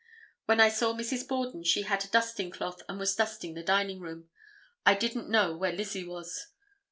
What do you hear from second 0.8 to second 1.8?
Mrs. Borden